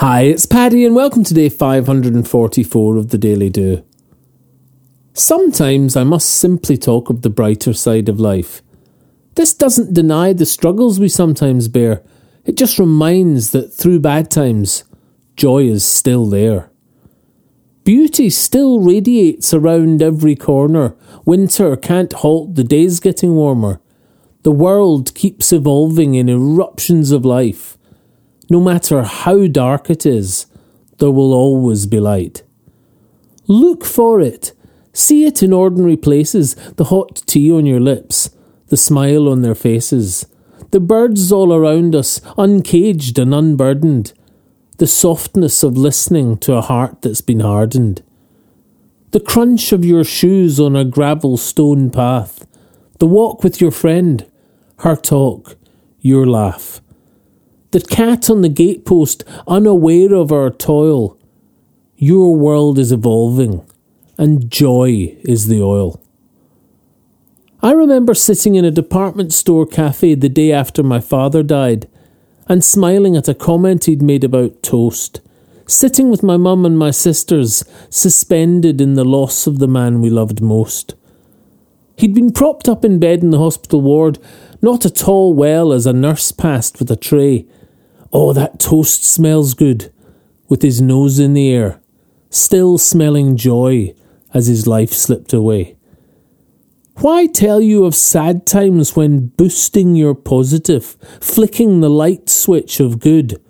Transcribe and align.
Hi, 0.00 0.24
it's 0.24 0.44
Paddy, 0.44 0.84
and 0.84 0.94
welcome 0.94 1.24
to 1.24 1.32
day 1.32 1.48
544 1.48 2.98
of 2.98 3.08
the 3.08 3.16
Daily 3.16 3.48
Do. 3.48 3.82
Sometimes 5.14 5.96
I 5.96 6.04
must 6.04 6.28
simply 6.28 6.76
talk 6.76 7.08
of 7.08 7.22
the 7.22 7.30
brighter 7.30 7.72
side 7.72 8.10
of 8.10 8.20
life. 8.20 8.60
This 9.36 9.54
doesn't 9.54 9.94
deny 9.94 10.34
the 10.34 10.44
struggles 10.44 11.00
we 11.00 11.08
sometimes 11.08 11.68
bear, 11.68 12.02
it 12.44 12.58
just 12.58 12.78
reminds 12.78 13.52
that 13.52 13.72
through 13.72 14.00
bad 14.00 14.30
times, 14.30 14.84
joy 15.34 15.62
is 15.62 15.82
still 15.82 16.26
there. 16.26 16.70
Beauty 17.84 18.28
still 18.28 18.80
radiates 18.80 19.54
around 19.54 20.02
every 20.02 20.36
corner. 20.36 20.94
Winter 21.24 21.74
can't 21.74 22.12
halt 22.12 22.54
the 22.54 22.64
days 22.64 23.00
getting 23.00 23.34
warmer. 23.34 23.80
The 24.42 24.52
world 24.52 25.14
keeps 25.14 25.54
evolving 25.54 26.14
in 26.16 26.28
eruptions 26.28 27.12
of 27.12 27.24
life. 27.24 27.75
No 28.48 28.60
matter 28.60 29.02
how 29.02 29.48
dark 29.48 29.90
it 29.90 30.06
is, 30.06 30.46
there 30.98 31.10
will 31.10 31.34
always 31.34 31.86
be 31.86 31.98
light. 31.98 32.42
Look 33.48 33.84
for 33.84 34.20
it. 34.20 34.52
See 34.92 35.26
it 35.26 35.42
in 35.42 35.52
ordinary 35.52 35.96
places 35.96 36.54
the 36.76 36.84
hot 36.84 37.22
tea 37.26 37.52
on 37.52 37.66
your 37.66 37.80
lips, 37.80 38.30
the 38.68 38.76
smile 38.76 39.28
on 39.28 39.42
their 39.42 39.54
faces, 39.54 40.26
the 40.70 40.80
birds 40.80 41.32
all 41.32 41.52
around 41.52 41.94
us, 41.94 42.20
uncaged 42.38 43.18
and 43.18 43.34
unburdened, 43.34 44.12
the 44.78 44.86
softness 44.86 45.62
of 45.62 45.76
listening 45.76 46.38
to 46.38 46.54
a 46.54 46.62
heart 46.62 47.02
that's 47.02 47.20
been 47.20 47.40
hardened, 47.40 48.02
the 49.10 49.20
crunch 49.20 49.72
of 49.72 49.84
your 49.84 50.04
shoes 50.04 50.60
on 50.60 50.76
a 50.76 50.84
gravel 50.84 51.36
stone 51.36 51.90
path, 51.90 52.46
the 52.98 53.06
walk 53.06 53.42
with 53.42 53.60
your 53.60 53.70
friend, 53.70 54.26
her 54.78 54.96
talk, 54.96 55.56
your 56.00 56.26
laugh 56.26 56.80
the 57.76 57.86
cat 57.86 58.30
on 58.30 58.40
the 58.40 58.48
gatepost, 58.48 59.22
unaware 59.46 60.14
of 60.14 60.32
our 60.32 60.48
toil. 60.48 61.18
Your 61.98 62.34
world 62.34 62.78
is 62.78 62.90
evolving, 62.90 63.68
and 64.16 64.50
joy 64.50 65.14
is 65.20 65.48
the 65.48 65.60
oil. 65.60 66.02
I 67.62 67.72
remember 67.72 68.14
sitting 68.14 68.54
in 68.54 68.64
a 68.64 68.70
department 68.70 69.34
store 69.34 69.66
cafe 69.66 70.14
the 70.14 70.30
day 70.30 70.52
after 70.52 70.82
my 70.82 71.00
father 71.00 71.42
died 71.42 71.86
and 72.48 72.64
smiling 72.64 73.14
at 73.14 73.28
a 73.28 73.34
comment 73.34 73.84
he'd 73.84 74.00
made 74.00 74.24
about 74.24 74.62
toast, 74.62 75.20
sitting 75.66 76.08
with 76.08 76.22
my 76.22 76.38
mum 76.38 76.64
and 76.64 76.78
my 76.78 76.90
sisters, 76.90 77.62
suspended 77.90 78.80
in 78.80 78.94
the 78.94 79.04
loss 79.04 79.46
of 79.46 79.58
the 79.58 79.68
man 79.68 80.00
we 80.00 80.08
loved 80.08 80.40
most. 80.40 80.94
He'd 81.98 82.14
been 82.14 82.32
propped 82.32 82.70
up 82.70 82.86
in 82.86 82.98
bed 82.98 83.22
in 83.22 83.32
the 83.32 83.38
hospital 83.38 83.82
ward, 83.82 84.18
not 84.62 84.86
at 84.86 85.06
all 85.06 85.34
well 85.34 85.74
as 85.74 85.84
a 85.84 85.92
nurse 85.92 86.32
passed 86.32 86.78
with 86.78 86.90
a 86.90 86.96
tray, 86.96 87.44
Oh, 88.12 88.32
that 88.32 88.58
toast 88.58 89.04
smells 89.04 89.54
good, 89.54 89.92
with 90.48 90.62
his 90.62 90.80
nose 90.80 91.18
in 91.18 91.34
the 91.34 91.52
air, 91.52 91.80
still 92.30 92.78
smelling 92.78 93.36
joy 93.36 93.94
as 94.32 94.46
his 94.46 94.66
life 94.66 94.92
slipped 94.92 95.32
away. 95.32 95.76
Why 96.96 97.26
tell 97.26 97.60
you 97.60 97.84
of 97.84 97.94
sad 97.94 98.46
times 98.46 98.96
when 98.96 99.26
boosting 99.28 99.96
your 99.96 100.14
positive, 100.14 100.96
flicking 101.20 101.80
the 101.80 101.90
light 101.90 102.30
switch 102.30 102.80
of 102.80 103.00
good? 103.00 103.42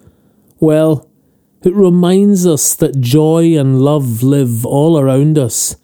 Well, 0.58 1.08
it 1.62 1.74
reminds 1.74 2.46
us 2.46 2.74
that 2.74 3.00
joy 3.00 3.56
and 3.58 3.80
love 3.80 4.22
live 4.22 4.66
all 4.66 4.98
around 4.98 5.38
us, 5.38 5.76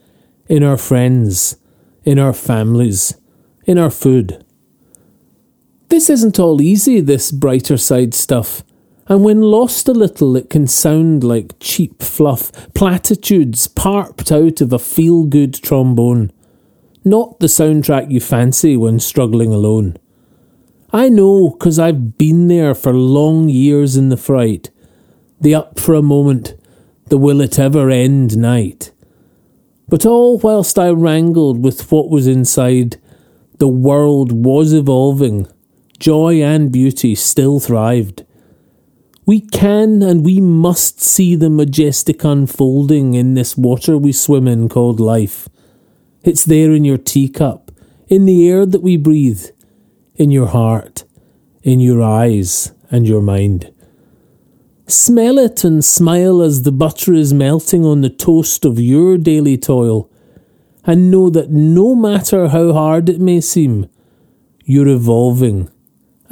in 0.49 0.63
our 0.63 0.77
friends, 0.77 1.57
in 2.05 2.19
our 2.19 2.33
families, 2.33 3.15
in 3.65 3.79
our 3.79 3.91
food. 3.91 4.45
This 5.93 6.09
isn't 6.09 6.41
all 6.41 6.63
easy, 6.63 7.01
this 7.01 7.31
brighter 7.31 7.77
side 7.77 8.15
stuff 8.15 8.65
and 9.09 9.25
when 9.25 9.43
lost 9.43 9.89
a 9.89 9.93
little, 9.93 10.37
it 10.37 10.49
can 10.49 10.67
sound 10.67 11.23
like 11.23 11.59
cheap 11.61 12.03
fluff, 12.03 12.51
platitudes 12.73 13.67
parped 13.67 14.33
out 14.33 14.63
of 14.63 14.73
a 14.73 14.79
feel 14.79 15.25
good 15.25 15.55
trombone. 15.55 16.33
Not 17.05 17.41
the 17.41 17.47
soundtrack 17.47 18.11
you 18.11 18.21
fancy 18.21 18.77
when 18.77 19.01
struggling 19.01 19.53
alone. 19.53 19.97
I 20.93 21.11
know, 21.11 21.51
'cause 21.51 21.79
I've 21.79 22.17
been 22.17 22.49
there 22.49 22.75
for 22.75 22.95
long 22.95 23.49
years 23.51 23.97
in 23.97 24.09
the 24.09 24.17
fright. 24.17 24.71
The 25.41 25.55
up 25.55 25.79
for 25.79 25.95
a 25.95 26.03
moment, 26.03 26.55
the 27.09 27.19
will 27.19 27.41
it 27.41 27.59
ever 27.59 27.91
end 27.91 28.39
night. 28.39 28.93
But 29.91 30.07
all 30.07 30.39
whilst 30.39 30.79
I 30.79 30.91
wrangled 30.91 31.63
with 31.63 31.91
what 31.91 32.09
was 32.09 32.27
inside, 32.27 32.99
the 33.59 33.69
world 33.69 34.33
was 34.33 34.73
evolving. 34.73 35.49
Joy 36.03 36.43
and 36.43 36.73
beauty 36.73 37.15
still 37.15 37.61
thrived. 37.61 38.25
We 39.25 39.39
can 39.41 40.03
and 40.03 40.25
we 40.25 40.41
must 40.41 41.01
see 41.01 41.37
the 41.37 41.49
majestic 41.49 42.25
unfolding 42.25 43.15
in 43.15 43.35
this 43.35 43.57
water 43.57 43.97
we 43.97 44.11
swim 44.11 44.49
in 44.49 44.69
called 44.69 44.99
life. 44.99 45.49
It's 46.25 46.45
there 46.45 46.73
in 46.73 46.85
your 46.85 46.99
teacup, 46.99 47.71
in 48.09 48.25
the 48.25 48.49
air 48.51 48.67
that 48.67 48.83
we 48.83 48.97
breathe, 48.97 49.45
in 50.17 50.33
your 50.33 50.49
heart, 50.49 51.05
in 51.63 51.79
your 51.79 52.03
eyes 52.03 52.73
and 52.91 53.07
your 53.07 53.23
mind. 53.23 53.73
Smell 54.89 55.39
it 55.39 55.63
and 55.63 55.85
smile 55.85 56.43
as 56.43 56.63
the 56.63 56.73
butter 56.73 57.13
is 57.13 57.33
melting 57.33 57.87
on 57.87 58.01
the 58.01 58.11
toast 58.11 58.65
of 58.65 58.81
your 58.81 59.19
daily 59.19 59.57
toil, 59.57 60.11
and 60.85 61.13
know 61.13 61.31
that 61.31 61.53
no 61.53 61.95
matter 61.95 62.49
how 62.49 62.73
hard 62.73 63.09
it 63.09 63.21
may 63.21 63.41
seem, 63.41 63.89
you're 64.65 64.89
evolving, 64.89 65.71